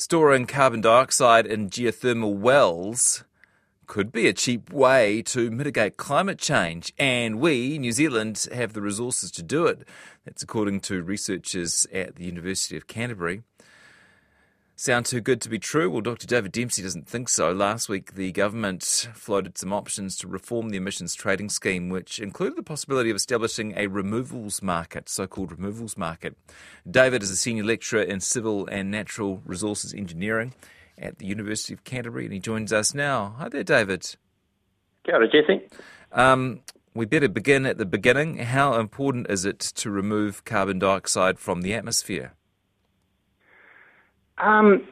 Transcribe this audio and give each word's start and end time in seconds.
Storing 0.00 0.46
carbon 0.46 0.80
dioxide 0.80 1.44
in 1.44 1.70
geothermal 1.70 2.36
wells 2.36 3.24
could 3.88 4.12
be 4.12 4.28
a 4.28 4.32
cheap 4.32 4.72
way 4.72 5.22
to 5.22 5.50
mitigate 5.50 5.96
climate 5.96 6.38
change, 6.38 6.94
and 7.00 7.40
we, 7.40 7.80
New 7.80 7.90
Zealand, 7.90 8.46
have 8.54 8.74
the 8.74 8.80
resources 8.80 9.32
to 9.32 9.42
do 9.42 9.66
it. 9.66 9.88
That's 10.24 10.40
according 10.40 10.82
to 10.82 11.02
researchers 11.02 11.84
at 11.92 12.14
the 12.14 12.26
University 12.26 12.76
of 12.76 12.86
Canterbury. 12.86 13.42
Sound 14.80 15.06
too 15.06 15.20
good 15.20 15.40
to 15.40 15.48
be 15.48 15.58
true? 15.58 15.90
Well, 15.90 16.02
Dr. 16.02 16.28
David 16.28 16.52
Dempsey 16.52 16.84
doesn't 16.84 17.08
think 17.08 17.28
so. 17.28 17.50
Last 17.50 17.88
week, 17.88 18.14
the 18.14 18.30
government 18.30 18.84
floated 19.12 19.58
some 19.58 19.72
options 19.72 20.16
to 20.18 20.28
reform 20.28 20.68
the 20.68 20.76
emissions 20.76 21.16
trading 21.16 21.48
scheme, 21.48 21.88
which 21.88 22.20
included 22.20 22.56
the 22.56 22.62
possibility 22.62 23.10
of 23.10 23.16
establishing 23.16 23.74
a 23.76 23.88
removals 23.88 24.62
market, 24.62 25.08
so 25.08 25.26
called 25.26 25.50
removals 25.50 25.96
market. 25.96 26.36
David 26.88 27.24
is 27.24 27.30
a 27.32 27.34
senior 27.34 27.64
lecturer 27.64 28.02
in 28.02 28.20
civil 28.20 28.68
and 28.68 28.88
natural 28.88 29.42
resources 29.44 29.92
engineering 29.92 30.54
at 30.96 31.18
the 31.18 31.26
University 31.26 31.74
of 31.74 31.82
Canterbury, 31.82 32.26
and 32.26 32.32
he 32.32 32.38
joins 32.38 32.72
us 32.72 32.94
now. 32.94 33.34
Hi 33.38 33.48
there, 33.48 33.64
David. 33.64 34.14
Kia 35.04 35.16
ora, 35.16 35.28
Jesse. 35.28 35.60
Um, 36.12 36.60
we 36.94 37.04
better 37.04 37.28
begin 37.28 37.66
at 37.66 37.78
the 37.78 37.84
beginning. 37.84 38.36
How 38.36 38.78
important 38.78 39.28
is 39.28 39.44
it 39.44 39.58
to 39.58 39.90
remove 39.90 40.44
carbon 40.44 40.78
dioxide 40.78 41.40
from 41.40 41.62
the 41.62 41.74
atmosphere? 41.74 42.34
Um, 44.40 44.86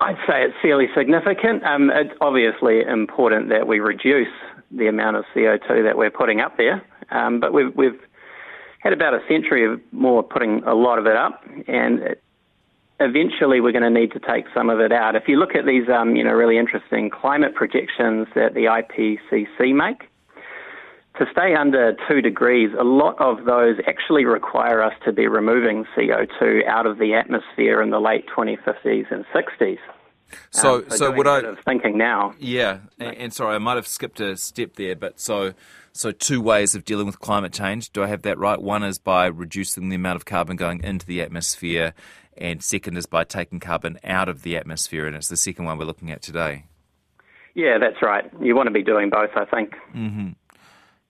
I'd 0.00 0.16
say 0.26 0.44
it's 0.44 0.54
fairly 0.60 0.88
significant. 0.94 1.62
Um, 1.64 1.90
it's 1.90 2.14
obviously 2.20 2.82
important 2.82 3.48
that 3.50 3.66
we 3.66 3.80
reduce 3.80 4.28
the 4.70 4.88
amount 4.88 5.16
of 5.16 5.24
CO2 5.34 5.84
that 5.84 5.96
we're 5.96 6.10
putting 6.10 6.40
up 6.40 6.56
there, 6.56 6.82
um, 7.10 7.40
but 7.40 7.52
we've, 7.52 7.74
we've, 7.76 8.00
had 8.80 8.92
about 8.92 9.14
a 9.14 9.20
century 9.26 9.64
of 9.64 9.80
more 9.92 10.22
putting 10.22 10.62
a 10.64 10.74
lot 10.74 10.98
of 10.98 11.06
it 11.06 11.16
up, 11.16 11.42
and 11.66 12.00
it, 12.00 12.22
eventually 13.00 13.58
we're 13.58 13.72
going 13.72 13.82
to 13.82 13.88
need 13.88 14.12
to 14.12 14.20
take 14.20 14.44
some 14.54 14.68
of 14.68 14.78
it 14.78 14.92
out. 14.92 15.16
If 15.16 15.26
you 15.26 15.38
look 15.38 15.54
at 15.54 15.64
these, 15.64 15.88
um, 15.88 16.14
you 16.16 16.22
know, 16.22 16.32
really 16.32 16.58
interesting 16.58 17.08
climate 17.08 17.54
projections 17.54 18.28
that 18.34 18.52
the 18.52 18.66
IPCC 18.66 19.74
make, 19.74 20.10
to 21.18 21.26
stay 21.30 21.54
under 21.54 21.96
two 22.08 22.20
degrees, 22.20 22.70
a 22.78 22.84
lot 22.84 23.16
of 23.20 23.44
those 23.44 23.76
actually 23.86 24.24
require 24.24 24.82
us 24.82 24.94
to 25.04 25.12
be 25.12 25.28
removing 25.28 25.84
CO2 25.96 26.66
out 26.66 26.86
of 26.86 26.98
the 26.98 27.14
atmosphere 27.14 27.80
in 27.80 27.90
the 27.90 28.00
late 28.00 28.24
2050s 28.36 29.12
and 29.12 29.24
60s. 29.34 29.78
So, 30.50 30.76
um, 30.76 30.84
so, 30.90 30.96
so 30.96 31.10
would 31.12 31.28
I 31.28 31.54
thinking 31.64 31.96
now? 31.96 32.34
Yeah, 32.40 32.78
and, 32.98 33.16
and, 33.16 33.32
sorry, 33.32 33.54
I 33.54 33.58
might 33.58 33.76
have 33.76 33.86
skipped 33.86 34.18
a 34.18 34.36
step 34.36 34.74
there, 34.74 34.96
but 34.96 35.20
so, 35.20 35.54
so 35.92 36.10
two 36.10 36.40
ways 36.40 36.74
of 36.74 36.84
dealing 36.84 37.06
with 37.06 37.20
climate 37.20 37.52
change. 37.52 37.90
Do 37.90 38.02
I 38.02 38.08
have 38.08 38.22
that 38.22 38.38
right? 38.38 38.60
One 38.60 38.82
is 38.82 38.98
by 38.98 39.26
reducing 39.26 39.90
the 39.90 39.96
amount 39.96 40.16
of 40.16 40.24
carbon 40.24 40.56
going 40.56 40.82
into 40.82 41.06
the 41.06 41.22
atmosphere, 41.22 41.94
and 42.36 42.62
second 42.62 42.96
is 42.96 43.06
by 43.06 43.22
taking 43.22 43.60
carbon 43.60 43.98
out 44.02 44.28
of 44.28 44.42
the 44.42 44.56
atmosphere, 44.56 45.06
and 45.06 45.14
it's 45.14 45.28
the 45.28 45.36
second 45.36 45.66
one 45.66 45.78
we're 45.78 45.84
looking 45.84 46.10
at 46.10 46.22
today. 46.22 46.64
Yeah, 47.54 47.78
that's 47.78 48.02
right. 48.02 48.28
You 48.40 48.56
want 48.56 48.66
to 48.66 48.72
be 48.72 48.82
doing 48.82 49.10
both, 49.10 49.30
I 49.36 49.44
think. 49.44 49.74
Mm-hmm. 49.94 50.30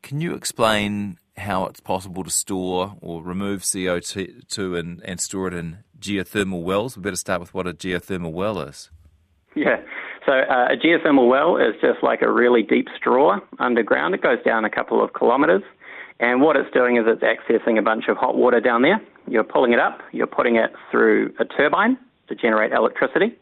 Can 0.04 0.20
you 0.20 0.34
explain 0.34 1.16
how 1.38 1.64
it's 1.64 1.80
possible 1.80 2.24
to 2.24 2.30
store 2.30 2.94
or 3.00 3.22
remove 3.22 3.62
CO2 3.62 4.78
and, 4.78 5.00
and 5.02 5.18
store 5.18 5.48
it 5.48 5.54
in 5.54 5.78
geothermal 5.98 6.62
wells? 6.62 6.94
We 6.94 7.02
better 7.02 7.16
start 7.16 7.40
with 7.40 7.54
what 7.54 7.66
a 7.66 7.72
geothermal 7.72 8.30
well 8.30 8.60
is. 8.60 8.90
Yeah. 9.56 9.76
So 10.26 10.32
uh, 10.32 10.68
a 10.70 10.76
geothermal 10.76 11.26
well 11.26 11.56
is 11.56 11.74
just 11.80 12.02
like 12.02 12.20
a 12.20 12.30
really 12.30 12.62
deep 12.62 12.88
straw 12.94 13.38
underground. 13.58 14.14
It 14.14 14.20
goes 14.20 14.36
down 14.44 14.66
a 14.66 14.70
couple 14.70 15.02
of 15.02 15.14
kilometres. 15.14 15.62
And 16.20 16.42
what 16.42 16.56
it's 16.56 16.70
doing 16.74 16.98
is 16.98 17.04
it's 17.06 17.22
accessing 17.22 17.78
a 17.78 17.82
bunch 17.82 18.04
of 18.08 18.18
hot 18.18 18.36
water 18.36 18.60
down 18.60 18.82
there. 18.82 19.00
You're 19.26 19.42
pulling 19.42 19.72
it 19.72 19.78
up, 19.78 20.00
you're 20.12 20.26
putting 20.26 20.56
it 20.56 20.70
through 20.90 21.32
a 21.40 21.46
turbine 21.46 21.96
to 22.28 22.34
generate 22.34 22.72
electricity. 22.72 23.38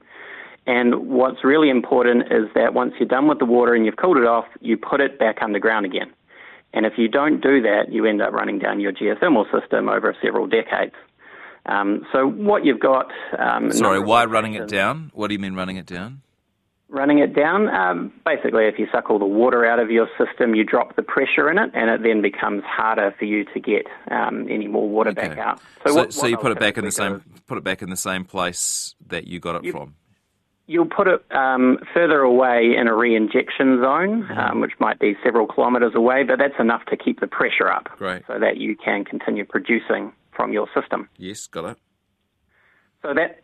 And 0.69 1.09
what's 1.09 1.43
really 1.43 1.71
important 1.71 2.31
is 2.31 2.47
that 2.55 2.73
once 2.73 2.95
you're 3.01 3.09
done 3.09 3.27
with 3.27 3.41
the 3.41 3.47
water 3.47 3.75
and 3.75 3.85
you've 3.85 3.97
cooled 3.97 4.19
it 4.19 4.27
off, 4.27 4.45
you 4.61 4.77
put 4.77 5.01
it 5.01 5.19
back 5.19 5.39
underground 5.43 5.87
again. 5.87 6.13
And 6.75 6.87
if 6.87 6.95
you 6.97 7.09
don't 7.09 7.41
do 7.41 7.61
that, 7.62 7.92
you 7.92 8.07
end 8.07 8.23
up 8.23 8.33
running 8.33 8.58
down 8.58 8.80
your 8.80 8.92
geothermal 8.92 9.45
system 9.52 9.89
over 9.89 10.17
several 10.23 10.47
decades. 10.47 10.95
Um, 11.67 12.07
so 12.13 12.27
what 12.27 12.64
you've 12.64 12.80
got. 12.80 13.11
Um, 13.39 13.70
Sorry, 13.73 14.01
why 14.01 14.24
running 14.24 14.55
it 14.55 14.69
down? 14.69 15.11
What 15.14 15.29
do 15.29 15.35
you 15.35 15.39
mean 15.39 15.55
running 15.55 15.77
it 15.77 15.86
down? 15.86 16.23
Running 16.89 17.20
it 17.20 17.35
down, 17.35 17.69
um, 17.70 18.13
basically, 18.27 18.67
if 18.67 18.79
you 18.79 18.86
suck 18.92 19.08
all 19.08 19.19
the 19.19 19.24
water 19.24 19.64
out 19.64 19.79
of 19.79 19.91
your 19.91 20.08
system, 20.19 20.55
you 20.55 20.63
drop 20.63 20.95
the 20.95 21.02
pressure 21.02 21.51
in 21.51 21.57
it, 21.57 21.70
and 21.73 21.89
it 21.89 22.02
then 22.02 22.20
becomes 22.20 22.63
harder 22.67 23.14
for 23.18 23.24
you 23.24 23.47
to 23.55 23.61
get 23.61 23.86
um, 24.11 24.47
any 24.51 24.68
more 24.68 24.86
water 24.86 25.08
okay. 25.08 25.29
back 25.29 25.39
out. 25.39 25.58
So, 25.58 25.64
so, 25.86 25.95
what, 25.95 26.13
so 26.13 26.20
what 26.20 26.30
you 26.30 26.36
put 26.36 26.52
it 26.52 26.61
back 26.61 26.77
in 26.77 26.85
the 26.85 26.92
same 26.92 27.23
put 27.47 27.57
it 27.57 27.64
back 27.64 27.80
in 27.80 27.89
the 27.89 27.97
same 27.97 28.27
place 28.27 28.95
that 29.07 29.27
you 29.27 29.41
got 29.41 29.57
it 29.57 29.64
you, 29.64 29.73
from. 29.73 29.95
You'll 30.73 30.87
put 30.87 31.07
it 31.07 31.23
um, 31.33 31.79
further 31.93 32.21
away 32.21 32.75
in 32.79 32.89
a 32.89 32.95
re-injection 32.95 33.83
zone, 33.83 34.23
mm-hmm. 34.23 34.39
um, 34.39 34.61
which 34.61 34.73
might 34.81 34.99
be 34.99 35.15
several 35.23 35.47
kilometres 35.47 35.93
away, 35.95 36.23
but 36.23 36.39
that's 36.39 36.59
enough 36.59 36.83
to 36.87 36.97
keep 36.97 37.21
the 37.21 37.27
pressure 37.27 37.69
up, 37.69 37.91
Great. 37.99 38.23
so 38.27 38.39
that 38.39 38.57
you 38.57 38.75
can 38.75 39.05
continue 39.05 39.45
producing 39.45 40.13
from 40.35 40.51
your 40.51 40.67
system. 40.75 41.11
Yes, 41.19 41.47
got 41.47 41.73
it. 41.73 41.79
So 43.03 43.13
that 43.13 43.43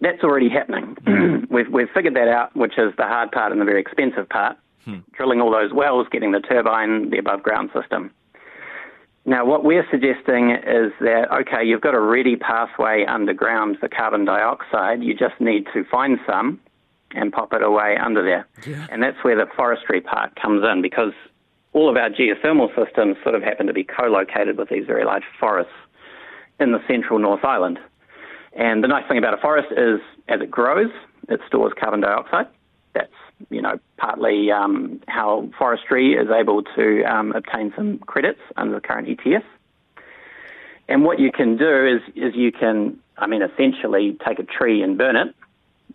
that's 0.00 0.24
already 0.24 0.48
happening. 0.48 0.96
Mm-hmm. 1.06 1.44
we've 1.54 1.70
we've 1.70 1.90
figured 1.94 2.16
that 2.16 2.26
out, 2.26 2.56
which 2.56 2.76
is 2.76 2.92
the 2.96 3.04
hard 3.04 3.30
part 3.30 3.52
and 3.52 3.60
the 3.60 3.64
very 3.64 3.80
expensive 3.80 4.28
part. 4.28 4.56
Hmm. 4.84 4.98
Drilling 5.12 5.40
all 5.40 5.52
those 5.52 5.72
wells, 5.72 6.08
getting 6.10 6.32
the 6.32 6.40
turbine, 6.40 7.10
the 7.10 7.18
above 7.18 7.42
ground 7.44 7.70
system. 7.72 8.10
Now, 9.26 9.46
what 9.46 9.64
we're 9.64 9.86
suggesting 9.90 10.50
is 10.50 10.92
that, 11.00 11.28
okay, 11.32 11.64
you've 11.64 11.80
got 11.80 11.94
a 11.94 12.00
ready 12.00 12.36
pathway 12.36 13.06
underground 13.06 13.78
for 13.78 13.88
carbon 13.88 14.26
dioxide. 14.26 15.02
You 15.02 15.14
just 15.14 15.40
need 15.40 15.66
to 15.72 15.84
find 15.84 16.18
some 16.26 16.60
and 17.12 17.32
pop 17.32 17.52
it 17.54 17.62
away 17.62 17.96
under 17.96 18.22
there. 18.22 18.46
Yeah. 18.66 18.86
And 18.90 19.02
that's 19.02 19.16
where 19.22 19.36
the 19.36 19.46
forestry 19.56 20.00
part 20.02 20.36
comes 20.36 20.62
in 20.70 20.82
because 20.82 21.12
all 21.72 21.88
of 21.88 21.96
our 21.96 22.10
geothermal 22.10 22.68
systems 22.76 23.16
sort 23.22 23.34
of 23.34 23.42
happen 23.42 23.66
to 23.66 23.72
be 23.72 23.84
co 23.84 24.06
located 24.06 24.58
with 24.58 24.68
these 24.68 24.86
very 24.86 25.04
large 25.04 25.24
forests 25.40 25.72
in 26.60 26.72
the 26.72 26.80
central 26.86 27.18
North 27.18 27.44
Island. 27.44 27.78
And 28.52 28.84
the 28.84 28.88
nice 28.88 29.06
thing 29.08 29.18
about 29.18 29.34
a 29.34 29.38
forest 29.38 29.68
is 29.72 30.00
as 30.28 30.40
it 30.40 30.50
grows, 30.50 30.90
it 31.28 31.40
stores 31.48 31.72
carbon 31.78 32.00
dioxide. 32.00 32.46
That's 32.94 33.12
you 33.50 33.60
know 33.60 33.78
partly 33.96 34.50
um, 34.50 35.00
how 35.08 35.48
forestry 35.58 36.14
is 36.14 36.28
able 36.30 36.62
to 36.76 37.02
um, 37.04 37.32
obtain 37.32 37.72
some 37.76 37.98
credits 37.98 38.40
under 38.56 38.74
the 38.74 38.80
current 38.80 39.08
ETS. 39.08 39.44
And 40.88 41.04
what 41.04 41.18
you 41.18 41.32
can 41.32 41.56
do 41.56 41.86
is 41.86 42.02
is 42.14 42.34
you 42.34 42.52
can 42.52 42.98
I 43.18 43.26
mean 43.26 43.42
essentially 43.42 44.16
take 44.26 44.38
a 44.38 44.44
tree 44.44 44.82
and 44.82 44.96
burn 44.96 45.16
it. 45.16 45.34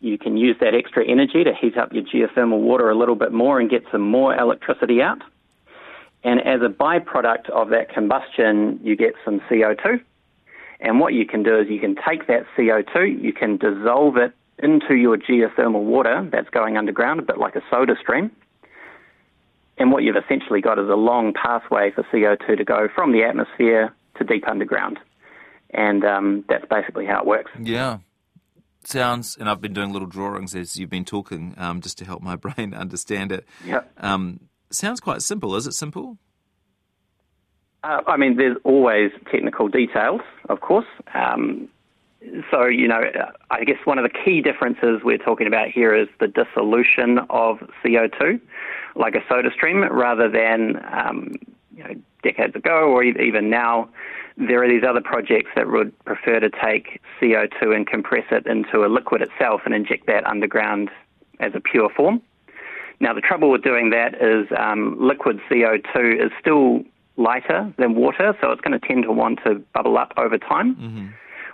You 0.01 0.17
can 0.17 0.37
use 0.37 0.55
that 0.61 0.73
extra 0.73 1.05
energy 1.05 1.43
to 1.43 1.53
heat 1.53 1.77
up 1.77 1.91
your 1.91 2.03
geothermal 2.03 2.59
water 2.61 2.89
a 2.89 2.95
little 2.95 3.15
bit 3.15 3.33
more 3.33 3.59
and 3.59 3.69
get 3.69 3.83
some 3.91 4.01
more 4.01 4.33
electricity 4.33 5.01
out. 5.01 5.21
And 6.23 6.39
as 6.41 6.61
a 6.61 6.69
byproduct 6.69 7.49
of 7.49 7.69
that 7.69 7.93
combustion, 7.93 8.79
you 8.83 8.95
get 8.95 9.13
some 9.25 9.41
CO2 9.49 10.01
and 10.79 10.99
what 10.99 11.13
you 11.13 11.25
can 11.25 11.43
do 11.43 11.59
is 11.59 11.67
you 11.69 11.79
can 11.79 11.95
take 11.95 12.27
that 12.27 12.45
CO2, 12.57 13.21
you 13.21 13.33
can 13.33 13.57
dissolve 13.57 14.17
it 14.17 14.33
into 14.61 14.95
your 14.95 15.17
geothermal 15.17 15.83
water 15.83 16.27
that's 16.31 16.49
going 16.49 16.77
underground, 16.77 17.19
a 17.19 17.23
bit 17.23 17.37
like 17.37 17.55
a 17.55 17.61
SodaStream. 17.73 18.31
And 19.77 19.91
what 19.91 20.03
you've 20.03 20.17
essentially 20.17 20.61
got 20.61 20.77
is 20.77 20.89
a 20.89 20.95
long 20.95 21.33
pathway 21.33 21.91
for 21.91 22.03
CO2 22.13 22.57
to 22.57 22.65
go 22.65 22.89
from 22.93 23.13
the 23.13 23.23
atmosphere 23.23 23.93
to 24.17 24.23
deep 24.25 24.47
underground. 24.47 24.99
And 25.71 26.03
um, 26.03 26.45
that's 26.49 26.65
basically 26.69 27.05
how 27.05 27.21
it 27.21 27.25
works. 27.25 27.51
Yeah. 27.59 27.99
Sounds, 28.83 29.37
and 29.39 29.49
I've 29.49 29.61
been 29.61 29.73
doing 29.73 29.93
little 29.93 30.07
drawings 30.07 30.55
as 30.55 30.77
you've 30.77 30.89
been 30.89 31.05
talking 31.05 31.53
um, 31.57 31.79
just 31.79 31.97
to 31.99 32.05
help 32.05 32.21
my 32.21 32.35
brain 32.37 32.73
understand 32.73 33.31
it. 33.31 33.45
Yeah. 33.65 33.81
Um, 33.97 34.41
sounds 34.69 34.99
quite 34.99 35.21
simple. 35.21 35.55
Is 35.55 35.67
it 35.67 35.73
simple? 35.73 36.17
Uh, 37.83 38.01
I 38.07 38.17
mean, 38.17 38.35
there's 38.35 38.57
always 38.65 39.11
technical 39.31 39.69
details, 39.69 40.21
of 40.49 40.59
course. 40.59 40.87
Um, 41.13 41.69
so, 42.51 42.65
you 42.65 42.87
know, 42.87 43.01
I 43.49 43.63
guess 43.63 43.77
one 43.85 43.97
of 43.97 44.03
the 44.03 44.09
key 44.09 44.41
differences 44.41 45.01
we're 45.03 45.17
talking 45.17 45.47
about 45.47 45.69
here 45.69 45.95
is 45.95 46.07
the 46.19 46.27
dissolution 46.27 47.19
of 47.29 47.59
CO2, 47.83 48.39
like 48.95 49.15
a 49.15 49.21
SodaStream, 49.31 49.89
rather 49.89 50.29
than, 50.29 50.81
um, 50.91 51.31
you 51.75 51.83
know, 51.83 51.95
decades 52.21 52.55
ago 52.55 52.91
or 52.91 53.03
even 53.03 53.49
now, 53.49 53.87
there 54.37 54.63
are 54.63 54.69
these 54.69 54.83
other 54.87 55.01
projects 55.01 55.51
that 55.55 55.69
would 55.69 55.97
prefer 56.05 56.39
to 56.39 56.49
take 56.49 57.01
CO2 57.21 57.75
and 57.75 57.87
compress 57.87 58.25
it 58.31 58.45
into 58.47 58.85
a 58.85 58.87
liquid 58.87 59.21
itself 59.21 59.61
and 59.65 59.73
inject 59.73 60.07
that 60.07 60.25
underground 60.25 60.89
as 61.39 61.53
a 61.55 61.59
pure 61.59 61.89
form. 61.89 62.21
Now, 63.01 63.13
the 63.13 63.21
trouble 63.21 63.49
with 63.49 63.63
doing 63.63 63.91
that 63.91 64.15
is 64.15 64.47
um, 64.57 64.97
liquid 64.99 65.39
CO2 65.49 66.25
is 66.25 66.31
still 66.39 66.83
lighter 67.15 67.73
than 67.77 67.95
water, 67.95 68.35
so 68.41 68.51
it's 68.51 68.61
going 68.61 68.77
to 68.77 68.85
tend 68.85 69.03
to 69.03 69.11
want 69.11 69.39
to 69.45 69.55
bubble 69.73 69.97
up 69.97 70.13
over 70.17 70.37
time. 70.37 70.75
Mm-hmm. 70.75 71.07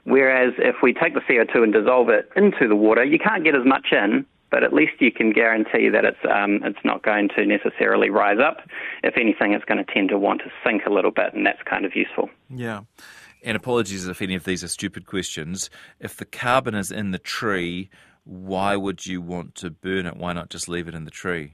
Whereas 0.06 0.54
if 0.60 0.78
we 0.81 0.94
take 0.94 1.16
the 1.16 1.22
CO2 1.22 1.63
and 1.63 1.74
dissolve 1.74 2.10
it 2.10 2.30
into 2.36 2.68
the 2.68 2.75
water, 2.75 3.04
you 3.04 3.19
can't 3.19 3.44
get 3.44 3.56
as 3.56 3.66
much 3.66 3.88
in, 3.92 4.25
but 4.52 4.63
at 4.63 4.72
least 4.72 4.94
you 5.00 5.12
can 5.12 5.34
guarantee 5.34 5.90
that 5.90 6.06
it's 6.06 6.18
um, 6.31 6.62
it's 6.63 6.84
not 6.86 7.04
going 7.04 7.30
to 7.36 7.46
necessarily 7.46 8.10
rise 8.10 8.38
up. 8.40 8.57
If 9.04 9.16
anything, 9.18 9.54
it's 9.54 9.66
going 9.66 9.84
to 9.84 9.94
tend 9.94 10.10
to 10.10 10.19
want 10.19 10.42
to 10.42 10.52
sink 10.63 10.84
a 10.86 10.94
little 10.94 11.12
bit, 11.12 11.34
and 11.34 11.46
that's 11.46 11.62
kind 11.63 11.86
of 11.86 11.96
useful. 11.96 12.30
Yeah. 12.50 12.81
And 13.44 13.57
apologies 13.57 14.07
if 14.07 14.22
any 14.22 14.36
of 14.36 14.44
these 14.44 14.63
are 14.63 14.68
stupid 14.68 15.07
questions. 15.07 15.69
If 16.00 16.18
the 16.18 16.25
carbon 16.25 16.75
is 16.75 16.92
in 16.92 17.12
the 17.12 17.19
tree, 17.19 17.90
why 18.24 18.75
would 18.75 19.06
you 19.06 19.22
want 19.22 19.56
to 19.56 19.72
burn 19.72 20.06
it? 20.06 20.18
Why 20.18 20.34
not 20.34 20.50
just 20.50 20.69
leave 20.69 20.88
it 20.88 20.96
in 20.96 21.06
the 21.06 21.12
tree? 21.12 21.54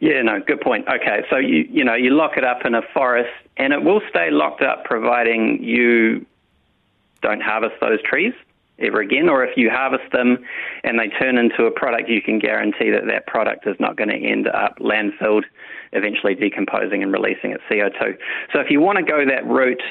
Yeah, 0.00 0.22
no, 0.22 0.38
good 0.46 0.60
point. 0.60 0.86
Okay, 0.86 1.24
so 1.30 1.38
you 1.38 1.66
you 1.70 1.82
know 1.82 1.94
you 1.94 2.10
lock 2.10 2.36
it 2.36 2.44
up 2.44 2.66
in 2.66 2.74
a 2.74 2.82
forest, 2.92 3.30
and 3.56 3.72
it 3.72 3.82
will 3.82 4.02
stay 4.10 4.30
locked 4.30 4.62
up 4.62 4.84
providing 4.84 5.62
you 5.62 6.26
don't 7.22 7.42
harvest 7.42 7.74
those 7.80 8.02
trees 8.02 8.32
ever 8.78 9.00
again, 9.00 9.28
or 9.28 9.44
if 9.44 9.56
you 9.56 9.70
harvest 9.70 10.10
them 10.12 10.38
and 10.84 10.98
they 10.98 11.08
turn 11.18 11.36
into 11.36 11.64
a 11.64 11.70
product, 11.70 12.08
you 12.08 12.22
can 12.22 12.38
guarantee 12.38 12.90
that 12.90 13.06
that 13.08 13.26
product 13.26 13.66
is 13.66 13.76
not 13.80 13.96
going 13.96 14.08
to 14.08 14.16
end 14.16 14.46
up 14.48 14.78
landfilled, 14.78 15.42
eventually 15.92 16.34
decomposing 16.34 17.02
and 17.02 17.12
releasing 17.12 17.50
its 17.50 17.62
CO2. 17.70 18.16
So 18.52 18.60
if 18.60 18.70
you 18.70 18.80
want 18.80 18.98
to 18.98 19.04
go 19.04 19.24
that 19.26 19.46
route, 19.46 19.82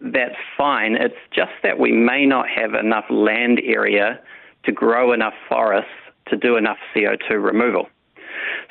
that's 0.00 0.34
fine. 0.58 0.96
It's 0.96 1.14
just 1.32 1.52
that 1.62 1.78
we 1.78 1.92
may 1.92 2.26
not 2.26 2.46
have 2.48 2.74
enough 2.74 3.04
land 3.10 3.60
area 3.64 4.20
to 4.64 4.72
grow 4.72 5.12
enough 5.12 5.34
forests 5.48 5.90
to 6.28 6.36
do 6.36 6.56
enough 6.56 6.78
CO2 6.94 7.30
removal. 7.42 7.88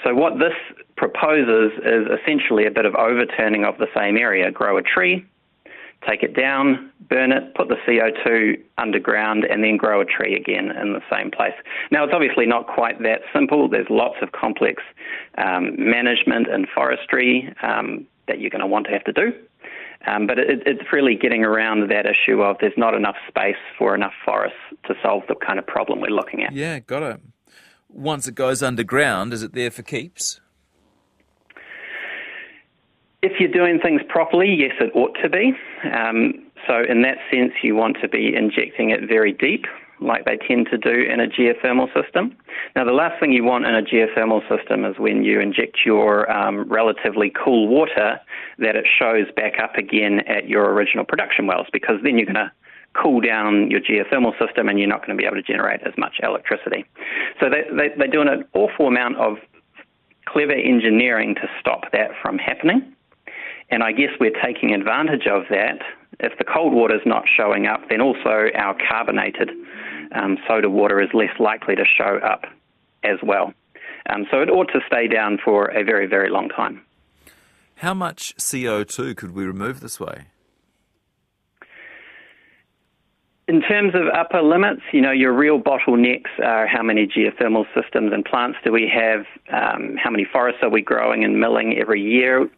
So 0.03 0.13
what 0.13 0.39
this 0.39 0.53
proposes 0.97 1.71
is 1.85 2.07
essentially 2.19 2.65
a 2.65 2.71
bit 2.71 2.85
of 2.85 2.95
overturning 2.95 3.65
of 3.65 3.77
the 3.77 3.87
same 3.95 4.17
area. 4.17 4.51
Grow 4.51 4.77
a 4.77 4.81
tree, 4.81 5.25
take 6.07 6.23
it 6.23 6.35
down, 6.35 6.91
burn 7.09 7.31
it, 7.31 7.53
put 7.55 7.67
the 7.67 7.75
CO2 7.87 8.61
underground, 8.77 9.43
and 9.43 9.63
then 9.63 9.77
grow 9.77 10.01
a 10.01 10.05
tree 10.05 10.35
again 10.35 10.71
in 10.71 10.93
the 10.93 11.01
same 11.11 11.31
place. 11.31 11.53
Now, 11.91 12.03
it's 12.03 12.13
obviously 12.13 12.45
not 12.45 12.67
quite 12.67 13.01
that 13.03 13.21
simple. 13.33 13.69
There's 13.69 13.87
lots 13.89 14.15
of 14.21 14.31
complex 14.31 14.81
um, 15.37 15.75
management 15.77 16.47
and 16.49 16.67
forestry 16.73 17.53
um, 17.61 18.07
that 18.27 18.39
you're 18.39 18.49
going 18.49 18.61
to 18.61 18.67
want 18.67 18.87
to 18.87 18.91
have 18.91 19.03
to 19.05 19.13
do. 19.13 19.33
Um, 20.07 20.25
but 20.25 20.39
it, 20.39 20.63
it's 20.65 20.91
really 20.91 21.15
getting 21.15 21.43
around 21.43 21.91
that 21.91 22.05
issue 22.05 22.41
of 22.41 22.57
there's 22.59 22.73
not 22.77 22.95
enough 22.95 23.17
space 23.27 23.61
for 23.77 23.93
enough 23.93 24.13
forests 24.25 24.57
to 24.87 24.95
solve 25.03 25.23
the 25.27 25.35
kind 25.35 25.59
of 25.59 25.67
problem 25.67 26.01
we're 26.01 26.07
looking 26.07 26.43
at. 26.43 26.53
Yeah, 26.53 26.79
got 26.79 27.03
it. 27.03 27.21
Once 27.87 28.27
it 28.27 28.33
goes 28.33 28.63
underground, 28.63 29.33
is 29.33 29.43
it 29.43 29.53
there 29.53 29.69
for 29.69 29.83
keeps? 29.83 30.39
If 33.23 33.39
you're 33.39 33.51
doing 33.51 33.79
things 33.79 34.01
properly, 34.09 34.49
yes, 34.51 34.73
it 34.79 34.91
ought 34.95 35.15
to 35.21 35.29
be. 35.29 35.53
Um, 35.93 36.43
so, 36.67 36.83
in 36.89 37.03
that 37.03 37.17
sense, 37.31 37.51
you 37.61 37.75
want 37.75 37.97
to 38.01 38.07
be 38.07 38.33
injecting 38.35 38.89
it 38.89 39.07
very 39.07 39.31
deep, 39.31 39.65
like 39.99 40.25
they 40.25 40.37
tend 40.37 40.69
to 40.71 40.77
do 40.77 40.89
in 40.89 41.19
a 41.19 41.27
geothermal 41.27 41.87
system. 41.93 42.35
Now, 42.75 42.83
the 42.83 42.93
last 42.93 43.19
thing 43.19 43.31
you 43.31 43.43
want 43.43 43.65
in 43.65 43.75
a 43.75 43.83
geothermal 43.83 44.41
system 44.49 44.85
is 44.85 44.97
when 44.97 45.23
you 45.23 45.39
inject 45.39 45.77
your 45.85 46.31
um, 46.31 46.67
relatively 46.67 47.31
cool 47.31 47.67
water 47.67 48.19
that 48.57 48.75
it 48.75 48.85
shows 48.97 49.27
back 49.35 49.59
up 49.61 49.75
again 49.75 50.21
at 50.21 50.49
your 50.49 50.71
original 50.71 51.05
production 51.05 51.45
wells, 51.45 51.67
because 51.71 51.97
then 52.03 52.17
you're 52.17 52.25
going 52.25 52.35
to 52.35 52.51
cool 52.93 53.21
down 53.21 53.69
your 53.69 53.81
geothermal 53.81 54.33
system 54.43 54.67
and 54.67 54.79
you're 54.79 54.87
not 54.87 55.05
going 55.05 55.15
to 55.15 55.21
be 55.21 55.25
able 55.25 55.35
to 55.35 55.43
generate 55.43 55.81
as 55.85 55.93
much 55.95 56.19
electricity. 56.23 56.85
So 57.39 57.49
they, 57.49 57.63
they, 57.71 57.93
they're 57.97 58.07
doing 58.07 58.27
an 58.27 58.45
awful 58.53 58.87
amount 58.87 59.17
of 59.17 59.37
clever 60.25 60.53
engineering 60.53 61.35
to 61.35 61.47
stop 61.59 61.91
that 61.93 62.09
from 62.21 62.39
happening. 62.39 62.95
And 63.71 63.83
I 63.83 63.93
guess 63.93 64.09
we're 64.19 64.37
taking 64.43 64.73
advantage 64.73 65.27
of 65.27 65.43
that. 65.49 65.79
If 66.19 66.37
the 66.37 66.43
cold 66.43 66.73
water 66.73 66.95
is 66.95 67.01
not 67.05 67.23
showing 67.25 67.65
up, 67.65 67.81
then 67.89 68.01
also 68.01 68.49
our 68.53 68.75
carbonated 68.87 69.49
um, 70.13 70.37
soda 70.47 70.69
water 70.69 71.01
is 71.01 71.09
less 71.13 71.31
likely 71.39 71.75
to 71.75 71.85
show 71.85 72.19
up 72.23 72.43
as 73.03 73.17
well. 73.23 73.53
Um, 74.09 74.25
so 74.29 74.41
it 74.41 74.49
ought 74.49 74.71
to 74.73 74.81
stay 74.85 75.07
down 75.07 75.39
for 75.43 75.67
a 75.67 75.83
very, 75.83 76.05
very 76.05 76.29
long 76.29 76.49
time. 76.49 76.81
How 77.75 77.93
much 77.93 78.35
CO2 78.35 79.15
could 79.15 79.33
we 79.33 79.45
remove 79.45 79.79
this 79.79 79.99
way? 79.99 80.25
In 83.47 83.61
terms 83.61 83.95
of 83.95 84.01
upper 84.13 84.41
limits, 84.41 84.81
you 84.93 85.01
know, 85.01 85.11
your 85.11 85.33
real 85.33 85.59
bottlenecks 85.59 86.39
are 86.43 86.67
how 86.67 86.83
many 86.83 87.07
geothermal 87.07 87.65
systems 87.73 88.11
and 88.13 88.23
plants 88.23 88.57
do 88.63 88.71
we 88.71 88.89
have, 88.93 89.25
um, 89.51 89.95
how 89.97 90.09
many 90.09 90.25
forests 90.31 90.59
are 90.61 90.69
we 90.69 90.81
growing 90.81 91.23
and 91.23 91.39
milling 91.39 91.77
every 91.77 92.01
year 92.01 92.49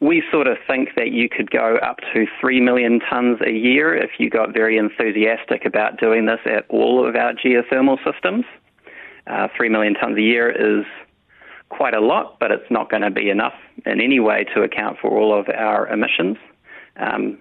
we 0.00 0.22
sort 0.30 0.46
of 0.46 0.58
think 0.66 0.90
that 0.96 1.12
you 1.12 1.28
could 1.28 1.50
go 1.50 1.76
up 1.76 1.98
to 2.12 2.26
3 2.40 2.60
million 2.60 3.00
tonnes 3.00 3.40
a 3.46 3.52
year 3.52 3.94
if 3.94 4.10
you 4.18 4.28
got 4.28 4.52
very 4.52 4.76
enthusiastic 4.76 5.64
about 5.64 5.98
doing 5.98 6.26
this 6.26 6.40
at 6.44 6.66
all 6.68 7.06
of 7.06 7.16
our 7.16 7.32
geothermal 7.32 7.96
systems. 8.04 8.44
Uh, 9.26 9.48
3 9.56 9.68
million 9.70 9.94
tonnes 9.94 10.18
a 10.18 10.22
year 10.22 10.50
is 10.50 10.84
quite 11.70 11.94
a 11.94 12.00
lot, 12.00 12.38
but 12.38 12.50
it's 12.50 12.70
not 12.70 12.90
going 12.90 13.02
to 13.02 13.10
be 13.10 13.30
enough 13.30 13.54
in 13.86 14.00
any 14.00 14.20
way 14.20 14.44
to 14.54 14.62
account 14.62 14.98
for 15.00 15.10
all 15.10 15.38
of 15.38 15.48
our 15.48 15.88
emissions. 15.88 16.36
Um, 16.96 17.38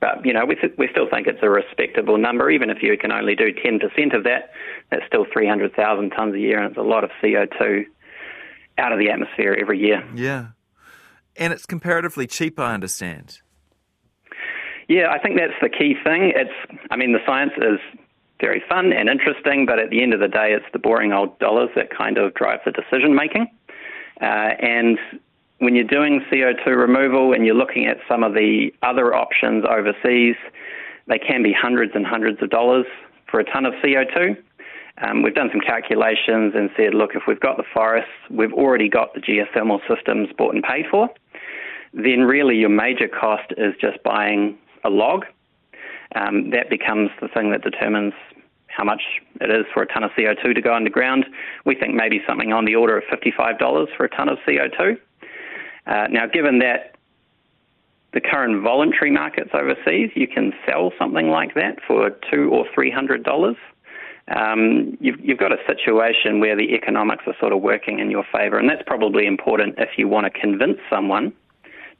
but, 0.00 0.24
you 0.24 0.32
know, 0.32 0.44
we, 0.44 0.54
th- 0.54 0.74
we 0.78 0.88
still 0.90 1.08
think 1.10 1.26
it's 1.26 1.42
a 1.42 1.50
respectable 1.50 2.18
number. 2.18 2.50
Even 2.50 2.70
if 2.70 2.82
you 2.82 2.96
can 2.96 3.10
only 3.10 3.34
do 3.34 3.52
10% 3.52 4.16
of 4.16 4.24
that, 4.24 4.52
that's 4.90 5.04
still 5.06 5.26
300,000 5.32 6.12
tonnes 6.12 6.34
a 6.34 6.38
year, 6.38 6.58
and 6.58 6.70
it's 6.70 6.78
a 6.78 6.82
lot 6.82 7.04
of 7.04 7.10
CO2 7.22 7.84
out 8.78 8.92
of 8.92 8.98
the 8.98 9.10
atmosphere 9.10 9.56
every 9.58 9.78
year. 9.78 10.04
Yeah. 10.14 10.48
And 11.36 11.52
it's 11.52 11.66
comparatively 11.66 12.26
cheap, 12.26 12.58
I 12.58 12.74
understand. 12.74 13.40
Yeah, 14.88 15.10
I 15.10 15.18
think 15.18 15.38
that's 15.38 15.58
the 15.62 15.68
key 15.68 15.94
thing. 16.04 16.32
It's, 16.34 16.80
I 16.90 16.96
mean, 16.96 17.12
the 17.12 17.20
science 17.26 17.52
is 17.56 17.80
very 18.40 18.62
fun 18.68 18.92
and 18.92 19.08
interesting, 19.08 19.64
but 19.66 19.78
at 19.78 19.90
the 19.90 20.02
end 20.02 20.12
of 20.12 20.20
the 20.20 20.28
day, 20.28 20.52
it's 20.52 20.66
the 20.72 20.78
boring 20.78 21.12
old 21.12 21.38
dollars 21.38 21.70
that 21.76 21.96
kind 21.96 22.18
of 22.18 22.34
drive 22.34 22.60
the 22.64 22.72
decision 22.72 23.14
making. 23.14 23.46
Uh, 24.20 24.24
and 24.60 24.98
when 25.58 25.74
you're 25.74 25.84
doing 25.84 26.20
CO2 26.30 26.66
removal 26.66 27.32
and 27.32 27.46
you're 27.46 27.54
looking 27.54 27.86
at 27.86 27.96
some 28.08 28.22
of 28.22 28.34
the 28.34 28.70
other 28.82 29.14
options 29.14 29.64
overseas, 29.64 30.36
they 31.06 31.18
can 31.18 31.42
be 31.42 31.52
hundreds 31.52 31.92
and 31.94 32.06
hundreds 32.06 32.42
of 32.42 32.50
dollars 32.50 32.86
for 33.30 33.40
a 33.40 33.44
ton 33.44 33.64
of 33.64 33.72
CO2. 33.74 34.36
Um, 34.98 35.22
we've 35.22 35.34
done 35.34 35.48
some 35.50 35.60
calculations 35.60 36.52
and 36.54 36.70
said, 36.76 36.94
look, 36.94 37.14
if 37.14 37.22
we've 37.26 37.40
got 37.40 37.56
the 37.56 37.64
forests, 37.72 38.12
we've 38.30 38.52
already 38.52 38.88
got 38.88 39.14
the 39.14 39.20
geothermal 39.20 39.80
systems 39.88 40.28
bought 40.36 40.54
and 40.54 40.62
paid 40.62 40.84
for 40.90 41.08
then 41.94 42.22
really 42.22 42.56
your 42.56 42.70
major 42.70 43.08
cost 43.08 43.52
is 43.56 43.74
just 43.80 44.02
buying 44.02 44.58
a 44.84 44.90
log. 44.90 45.24
Um, 46.14 46.50
that 46.50 46.70
becomes 46.70 47.10
the 47.20 47.28
thing 47.28 47.50
that 47.50 47.62
determines 47.62 48.12
how 48.66 48.84
much 48.84 49.02
it 49.40 49.50
is 49.50 49.64
for 49.72 49.82
a 49.82 49.86
ton 49.86 50.02
of 50.02 50.10
CO2 50.12 50.54
to 50.54 50.60
go 50.60 50.74
underground. 50.74 51.26
We 51.64 51.74
think 51.74 51.94
maybe 51.94 52.20
something 52.26 52.52
on 52.52 52.64
the 52.64 52.74
order 52.74 52.98
of 52.98 53.04
$55 53.04 53.96
for 53.96 54.04
a 54.04 54.08
ton 54.08 54.28
of 54.28 54.38
CO2. 54.46 54.98
Uh, 55.86 56.06
now, 56.10 56.26
given 56.26 56.58
that 56.58 56.96
the 58.12 58.20
current 58.20 58.62
voluntary 58.62 59.10
markets 59.10 59.50
overseas, 59.52 60.10
you 60.14 60.26
can 60.26 60.52
sell 60.66 60.92
something 60.98 61.28
like 61.28 61.54
that 61.54 61.78
for 61.86 62.10
two 62.30 62.48
or 62.50 62.64
three 62.74 62.90
hundred 62.90 63.24
dollars. 63.24 63.56
Um, 64.34 64.96
you've, 65.00 65.20
you've 65.20 65.38
got 65.38 65.52
a 65.52 65.58
situation 65.66 66.40
where 66.40 66.56
the 66.56 66.74
economics 66.74 67.24
are 67.26 67.34
sort 67.38 67.52
of 67.52 67.60
working 67.60 67.98
in 67.98 68.10
your 68.10 68.24
favour, 68.32 68.58
and 68.58 68.70
that's 68.70 68.82
probably 68.86 69.26
important 69.26 69.74
if 69.78 69.98
you 69.98 70.08
want 70.08 70.32
to 70.32 70.40
convince 70.40 70.78
someone 70.88 71.34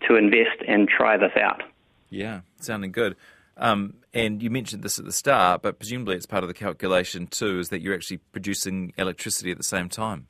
to 0.08 0.16
invest 0.16 0.62
and 0.66 0.88
try 0.88 1.16
this 1.16 1.32
out. 1.40 1.62
Yeah, 2.11 2.40
sounding 2.61 2.92
good. 2.92 3.16
Um, 3.56 3.94
and 4.12 4.42
you 4.42 4.50
mentioned 4.50 4.82
this 4.82 4.99
at 4.99 5.04
the 5.04 5.12
start, 5.12 5.62
but 5.62 5.78
presumably 5.78 6.16
it's 6.16 6.26
part 6.26 6.42
of 6.42 6.49
the 6.49 6.54
calculation 6.54 7.26
too, 7.26 7.58
is 7.58 7.68
that 7.68 7.80
you're 7.80 7.94
actually 7.94 8.18
producing 8.18 8.92
electricity 8.96 9.50
at 9.50 9.58
the 9.58 9.64
same 9.64 9.88
time. 9.88 10.28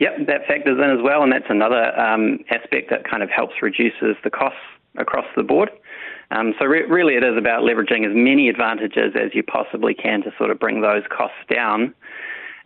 Yep, 0.00 0.26
that 0.26 0.46
factors 0.48 0.78
in 0.78 0.90
as 0.90 1.02
well, 1.02 1.22
and 1.22 1.32
that's 1.32 1.48
another 1.48 1.98
um, 1.98 2.40
aspect 2.50 2.90
that 2.90 3.08
kind 3.08 3.22
of 3.22 3.30
helps 3.30 3.54
reduces 3.62 4.16
the 4.24 4.30
costs 4.30 4.58
across 4.96 5.26
the 5.36 5.42
board. 5.42 5.70
Um, 6.30 6.54
so 6.58 6.66
re- 6.66 6.86
really, 6.88 7.14
it 7.14 7.22
is 7.22 7.36
about 7.36 7.62
leveraging 7.62 8.04
as 8.04 8.12
many 8.14 8.48
advantages 8.48 9.14
as 9.14 9.34
you 9.34 9.42
possibly 9.42 9.94
can 9.94 10.22
to 10.22 10.32
sort 10.36 10.50
of 10.50 10.58
bring 10.58 10.80
those 10.80 11.02
costs 11.16 11.38
down. 11.48 11.94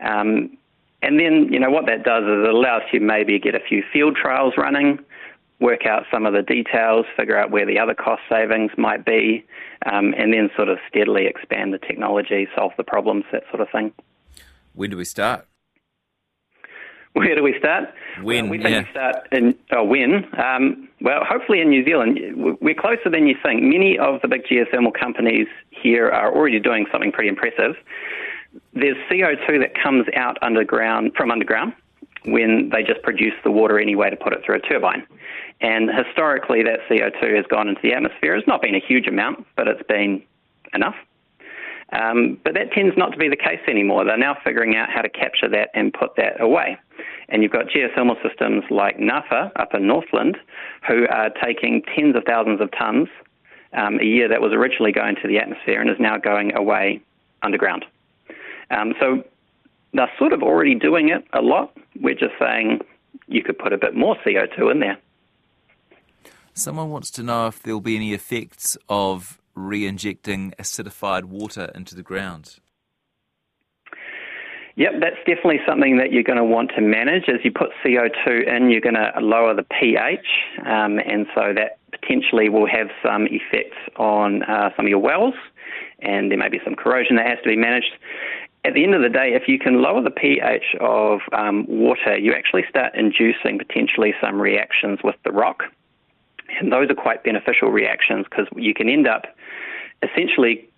Um, 0.00 0.56
and 1.02 1.18
then, 1.20 1.48
you 1.52 1.60
know, 1.60 1.70
what 1.70 1.86
that 1.86 2.02
does 2.02 2.24
is 2.24 2.44
it 2.44 2.54
allows 2.54 2.82
you 2.92 3.00
maybe 3.00 3.38
get 3.38 3.54
a 3.54 3.60
few 3.60 3.82
field 3.92 4.16
trials 4.16 4.54
running, 4.56 4.98
work 5.60 5.86
out 5.86 6.04
some 6.12 6.24
of 6.24 6.32
the 6.32 6.42
details, 6.42 7.06
figure 7.16 7.36
out 7.36 7.50
where 7.50 7.66
the 7.66 7.78
other 7.78 7.94
cost 7.94 8.22
savings 8.28 8.70
might 8.76 9.04
be, 9.04 9.44
um, 9.86 10.14
and 10.16 10.32
then 10.32 10.50
sort 10.56 10.68
of 10.68 10.78
steadily 10.88 11.26
expand 11.26 11.74
the 11.74 11.78
technology, 11.78 12.46
solve 12.56 12.72
the 12.76 12.84
problems, 12.84 13.24
that 13.32 13.42
sort 13.50 13.60
of 13.60 13.68
thing. 13.70 13.92
When 14.74 14.90
do 14.90 14.96
we 14.96 15.04
start? 15.04 15.46
Where 17.14 17.34
do 17.34 17.42
we 17.42 17.54
start? 17.58 17.88
When? 18.22 18.44
Well, 18.44 18.58
we 18.58 18.62
think 18.62 18.70
yeah. 18.70 18.82
we 18.82 18.90
start 18.90 19.16
in 19.32 19.54
oh, 19.72 19.82
when. 19.82 20.24
Um, 20.38 20.88
well, 21.00 21.22
hopefully 21.28 21.60
in 21.60 21.70
New 21.70 21.84
Zealand, 21.84 22.20
we're 22.60 22.74
closer 22.74 23.10
than 23.10 23.26
you 23.26 23.34
think. 23.42 23.62
Many 23.62 23.98
of 23.98 24.20
the 24.22 24.28
big 24.28 24.44
geothermal 24.44 24.92
companies 24.92 25.48
here 25.70 26.08
are 26.10 26.32
already 26.32 26.60
doing 26.60 26.86
something 26.92 27.10
pretty 27.10 27.28
impressive. 27.28 27.74
There's 28.72 28.96
CO2 29.10 29.60
that 29.60 29.74
comes 29.82 30.06
out 30.14 30.38
underground 30.42 31.12
from 31.16 31.32
underground 31.32 31.72
when 32.24 32.70
they 32.70 32.82
just 32.82 33.02
produce 33.02 33.34
the 33.44 33.50
water 33.50 33.78
anyway 33.78 34.10
to 34.10 34.16
put 34.16 34.32
it 34.32 34.42
through 34.44 34.56
a 34.56 34.60
turbine. 34.60 35.06
And 35.60 35.90
historically, 35.90 36.62
that 36.62 36.80
CO2 36.88 37.36
has 37.36 37.46
gone 37.46 37.68
into 37.68 37.80
the 37.82 37.92
atmosphere. 37.92 38.36
It's 38.36 38.46
not 38.46 38.62
been 38.62 38.74
a 38.74 38.80
huge 38.80 39.06
amount, 39.06 39.46
but 39.56 39.66
it's 39.66 39.82
been 39.88 40.22
enough. 40.74 40.94
Um, 41.92 42.38
but 42.44 42.54
that 42.54 42.72
tends 42.72 42.96
not 42.96 43.12
to 43.12 43.18
be 43.18 43.28
the 43.28 43.36
case 43.36 43.60
anymore. 43.66 44.04
They're 44.04 44.18
now 44.18 44.36
figuring 44.44 44.76
out 44.76 44.90
how 44.90 45.00
to 45.00 45.08
capture 45.08 45.48
that 45.48 45.70
and 45.74 45.92
put 45.92 46.16
that 46.16 46.40
away. 46.40 46.76
And 47.30 47.42
you've 47.42 47.52
got 47.52 47.66
geothermal 47.66 48.22
systems 48.22 48.64
like 48.70 48.98
Ngawha 48.98 49.52
up 49.56 49.74
in 49.74 49.86
Northland 49.86 50.36
who 50.86 51.06
are 51.08 51.30
taking 51.42 51.82
tens 51.94 52.14
of 52.14 52.24
thousands 52.24 52.60
of 52.60 52.70
tonnes 52.70 53.08
um, 53.72 53.98
a 54.00 54.04
year 54.04 54.28
that 54.28 54.40
was 54.40 54.52
originally 54.52 54.92
going 54.92 55.16
to 55.16 55.28
the 55.28 55.38
atmosphere 55.38 55.80
and 55.80 55.90
is 55.90 55.96
now 55.98 56.16
going 56.18 56.54
away 56.54 57.00
underground. 57.42 57.84
Um, 58.70 58.94
so 59.00 59.24
they're 59.94 60.10
sort 60.18 60.32
of 60.32 60.42
already 60.42 60.74
doing 60.74 61.08
it 61.08 61.24
a 61.32 61.40
lot. 61.40 61.76
We're 62.00 62.14
just 62.14 62.34
saying 62.38 62.80
you 63.26 63.42
could 63.42 63.58
put 63.58 63.72
a 63.72 63.78
bit 63.78 63.94
more 63.94 64.16
CO2 64.26 64.70
in 64.70 64.80
there. 64.80 64.98
Someone 66.54 66.90
wants 66.90 67.10
to 67.12 67.22
know 67.22 67.46
if 67.46 67.62
there'll 67.62 67.80
be 67.80 67.96
any 67.96 68.12
effects 68.12 68.76
of 68.88 69.40
re 69.54 69.86
injecting 69.86 70.54
acidified 70.58 71.24
water 71.24 71.70
into 71.74 71.94
the 71.94 72.02
ground. 72.02 72.58
Yep, 74.78 74.92
that's 75.00 75.16
definitely 75.26 75.58
something 75.66 75.96
that 75.96 76.12
you're 76.12 76.22
going 76.22 76.38
to 76.38 76.44
want 76.44 76.70
to 76.76 76.80
manage. 76.80 77.24
As 77.28 77.40
you 77.42 77.50
put 77.50 77.70
CO2 77.84 78.46
in, 78.46 78.70
you're 78.70 78.80
going 78.80 78.94
to 78.94 79.12
lower 79.20 79.52
the 79.52 79.64
pH, 79.64 80.24
um, 80.64 81.00
and 81.00 81.26
so 81.34 81.52
that 81.52 81.78
potentially 81.90 82.48
will 82.48 82.68
have 82.68 82.86
some 83.02 83.26
effects 83.26 83.76
on 83.96 84.44
uh, 84.44 84.70
some 84.76 84.86
of 84.86 84.88
your 84.88 85.00
wells, 85.00 85.34
and 85.98 86.30
there 86.30 86.38
may 86.38 86.48
be 86.48 86.60
some 86.64 86.76
corrosion 86.76 87.16
that 87.16 87.26
has 87.26 87.38
to 87.42 87.48
be 87.48 87.56
managed. 87.56 87.90
At 88.64 88.74
the 88.74 88.82
end 88.82 88.94
of 88.94 89.02
the 89.02 89.08
day, 89.08 89.34
if 89.34 89.48
you 89.48 89.58
can 89.58 89.80
lower 89.80 90.02
the 90.02 90.10
pH 90.10 90.76
of 90.80 91.20
um, 91.32 91.64
water, 91.68 92.18
you 92.18 92.32
actually 92.34 92.64
start 92.68 92.94
inducing 92.94 93.58
potentially 93.58 94.14
some 94.20 94.40
reactions 94.40 94.98
with 95.02 95.14
the 95.24 95.30
rock. 95.30 95.62
And 96.60 96.72
those 96.72 96.90
are 96.90 96.94
quite 96.94 97.22
beneficial 97.24 97.70
reactions 97.70 98.26
because 98.28 98.46
you 98.56 98.74
can 98.74 98.88
end 98.88 99.06
up 99.06 99.26
essentially 100.02 100.68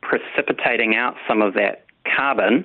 precipitating 0.00 0.96
out 0.96 1.14
some 1.28 1.42
of 1.42 1.54
that 1.54 1.84
carbon 2.16 2.64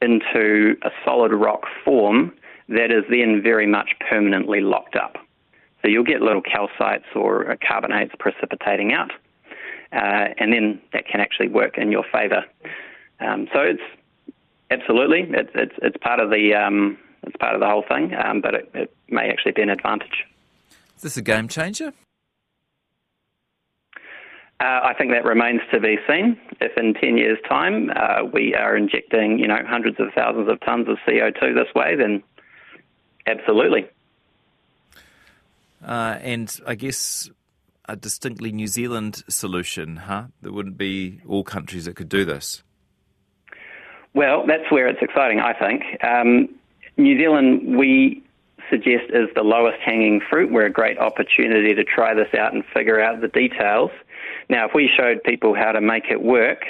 into 0.00 0.76
a 0.82 0.90
solid 1.04 1.32
rock 1.32 1.62
form 1.84 2.32
that 2.68 2.90
is 2.90 3.04
then 3.10 3.42
very 3.42 3.66
much 3.66 3.90
permanently 4.08 4.60
locked 4.60 4.96
up. 4.96 5.16
So 5.80 5.88
you'll 5.88 6.04
get 6.04 6.22
little 6.22 6.42
calcites 6.42 7.04
or 7.14 7.56
carbonates 7.66 8.14
precipitating 8.18 8.92
out, 8.92 9.10
uh, 9.92 10.28
and 10.38 10.52
then 10.52 10.80
that 10.92 11.06
can 11.06 11.20
actually 11.20 11.48
work 11.48 11.76
in 11.76 11.90
your 11.90 12.04
favour. 12.12 12.44
Um, 13.20 13.48
so 13.52 13.60
it's 13.60 13.82
absolutely 14.72 15.26
it's, 15.30 15.50
it's 15.54 15.74
it's 15.82 15.96
part 15.98 16.20
of 16.20 16.30
the 16.30 16.54
um, 16.54 16.98
it's 17.22 17.36
part 17.36 17.54
of 17.54 17.60
the 17.60 17.66
whole 17.66 17.84
thing, 17.88 18.12
um, 18.14 18.40
but 18.40 18.54
it, 18.54 18.70
it 18.74 18.96
may 19.08 19.28
actually 19.28 19.52
be 19.52 19.62
an 19.62 19.70
advantage. 19.70 20.24
Is 20.96 21.02
this 21.02 21.16
a 21.16 21.22
game 21.22 21.48
changer? 21.48 21.92
Uh, 24.60 24.80
I 24.84 24.94
think 24.96 25.10
that 25.10 25.24
remains 25.24 25.60
to 25.72 25.80
be 25.80 25.96
seen. 26.08 26.38
If 26.60 26.76
in 26.76 26.94
10 26.94 27.16
years' 27.16 27.38
time 27.48 27.90
uh, 27.90 28.24
we 28.32 28.54
are 28.54 28.76
injecting, 28.76 29.40
you 29.40 29.48
know, 29.48 29.58
hundreds 29.66 29.98
of 29.98 30.06
thousands 30.14 30.48
of 30.48 30.60
tons 30.60 30.88
of 30.88 30.98
CO2 31.06 31.54
this 31.54 31.74
way, 31.74 31.96
then 31.96 32.22
absolutely. 33.26 33.88
Uh, 35.84 36.16
and 36.20 36.60
I 36.64 36.76
guess 36.76 37.28
a 37.88 37.96
distinctly 37.96 38.52
New 38.52 38.68
Zealand 38.68 39.24
solution, 39.28 39.96
huh? 39.96 40.26
There 40.40 40.52
wouldn't 40.52 40.78
be 40.78 41.20
all 41.26 41.42
countries 41.42 41.86
that 41.86 41.96
could 41.96 42.08
do 42.08 42.24
this. 42.24 42.62
Well, 44.14 44.44
that's 44.46 44.70
where 44.70 44.88
it's 44.88 45.02
exciting, 45.02 45.40
I 45.40 45.52
think. 45.54 45.82
Um, 46.04 46.48
New 46.96 47.18
Zealand, 47.18 47.76
we 47.76 48.22
suggest, 48.70 49.04
is 49.10 49.28
the 49.34 49.42
lowest 49.42 49.80
hanging 49.80 50.20
fruit. 50.20 50.52
We're 50.52 50.66
a 50.66 50.70
great 50.70 50.98
opportunity 50.98 51.74
to 51.74 51.84
try 51.84 52.14
this 52.14 52.32
out 52.38 52.52
and 52.52 52.64
figure 52.74 53.00
out 53.00 53.20
the 53.20 53.28
details. 53.28 53.90
Now, 54.48 54.66
if 54.66 54.72
we 54.74 54.90
showed 54.94 55.22
people 55.24 55.54
how 55.54 55.72
to 55.72 55.80
make 55.80 56.04
it 56.10 56.22
work, 56.22 56.64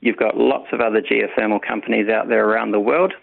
you've 0.00 0.16
got 0.16 0.36
lots 0.36 0.66
of 0.72 0.80
other 0.80 1.00
geothermal 1.00 1.60
companies 1.62 2.08
out 2.08 2.28
there 2.28 2.48
around 2.48 2.72
the 2.72 2.80
world 2.80 3.14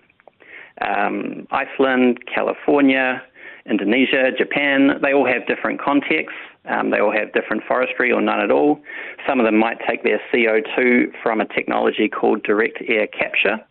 um, 0.82 1.48
Iceland, 1.52 2.26
California, 2.26 3.22
Indonesia, 3.66 4.32
Japan, 4.38 5.00
they 5.02 5.14
all 5.14 5.26
have 5.26 5.48
different 5.48 5.82
contexts. 5.82 6.38
Um, 6.68 6.90
they 6.90 7.00
all 7.00 7.12
have 7.12 7.34
different 7.34 7.64
forestry 7.68 8.12
or 8.12 8.22
none 8.22 8.40
at 8.40 8.52
all. 8.52 8.80
Some 9.28 9.40
of 9.40 9.46
them 9.46 9.58
might 9.58 9.78
take 9.88 10.04
their 10.04 10.20
CO2 10.34 11.12
from 11.22 11.42
a 11.42 11.46
technology 11.46 12.10
called 12.10 12.44
direct 12.44 12.80
air 12.88 13.08
capture. 13.08 13.64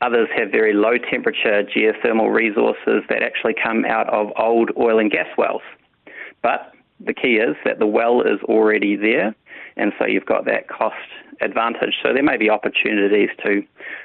Others 0.00 0.28
have 0.36 0.50
very 0.50 0.74
low 0.74 0.98
temperature 0.98 1.62
geothermal 1.64 2.34
resources 2.34 3.02
that 3.08 3.22
actually 3.22 3.54
come 3.54 3.84
out 3.86 4.08
of 4.12 4.32
old 4.36 4.70
oil 4.78 4.98
and 4.98 5.10
gas 5.10 5.28
wells. 5.38 5.62
But 6.42 6.72
the 7.00 7.14
key 7.14 7.36
is 7.36 7.56
that 7.64 7.78
the 7.78 7.86
well 7.86 8.20
is 8.20 8.40
already 8.44 8.96
there, 8.96 9.34
and 9.76 9.92
so 9.98 10.06
you've 10.06 10.26
got 10.26 10.44
that 10.44 10.68
cost 10.68 10.96
advantage. 11.40 11.94
So 12.02 12.12
there 12.12 12.22
may 12.22 12.36
be 12.36 12.50
opportunities 12.50 13.30
to 13.44 13.62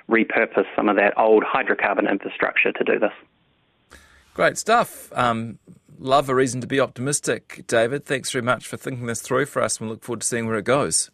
repurpose 0.10 0.66
some 0.76 0.90
of 0.90 0.96
that 0.96 1.18
old 1.18 1.44
hydrocarbon 1.44 2.10
infrastructure 2.10 2.72
to 2.72 2.84
do 2.84 3.00
this. 3.00 4.00
Great 4.34 4.58
stuff. 4.58 5.12
Um, 5.16 5.60
love 6.00 6.30
a 6.30 6.36
reason 6.36 6.62
to 6.62 6.68
be 6.68 6.80
optimistic, 6.80 7.64
David. 7.68 8.06
Thanks 8.06 8.32
very 8.32 8.42
much 8.42 8.66
for 8.66 8.78
thinking 8.78 9.06
this 9.06 9.22
through 9.22 9.46
for 9.46 9.62
us. 9.62 9.80
We 9.80 9.88
look 9.88 10.04
forward 10.04 10.22
to 10.22 10.28
seeing 10.28 10.48
where 10.48 10.58
it 10.58 10.66
goes. 10.66 11.12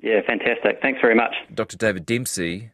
Yeah, 0.00 0.20
fantastic. 0.26 0.78
Thanks 0.80 1.00
very 1.00 1.14
much. 1.14 1.34
Dr. 1.52 1.76
David 1.76 2.06
Dempsey 2.06 2.70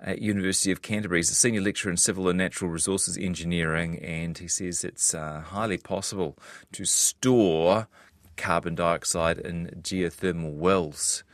at 0.00 0.20
University 0.20 0.70
of 0.70 0.82
Canterbury. 0.82 1.18
He's 1.18 1.30
a 1.30 1.34
senior 1.34 1.60
lecturer 1.60 1.90
in 1.90 1.96
civil 1.96 2.28
and 2.28 2.38
natural 2.38 2.70
resources 2.70 3.18
engineering, 3.18 3.98
and 3.98 4.36
he 4.38 4.48
says 4.48 4.84
it's 4.84 5.14
uh, 5.14 5.42
highly 5.44 5.78
possible 5.78 6.36
to 6.72 6.84
store 6.84 7.88
carbon 8.36 8.74
dioxide 8.74 9.38
in 9.38 9.66
geothermal 9.82 10.54
wells. 10.54 11.24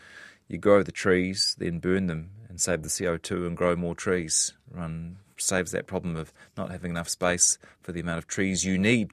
You 0.48 0.58
grow 0.58 0.82
the 0.82 0.92
trees, 0.92 1.54
then 1.58 1.78
burn 1.78 2.06
them, 2.06 2.30
and 2.48 2.60
save 2.60 2.82
the 2.82 2.88
CO2 2.88 3.46
and 3.46 3.56
grow 3.56 3.76
more 3.76 3.94
trees. 3.94 4.54
Run 4.70 5.18
saves 5.36 5.70
that 5.72 5.86
problem 5.86 6.16
of 6.16 6.32
not 6.56 6.70
having 6.70 6.90
enough 6.90 7.08
space 7.08 7.58
for 7.82 7.92
the 7.92 8.00
amount 8.00 8.18
of 8.18 8.26
trees 8.26 8.64
you 8.64 8.78
need 8.78 9.04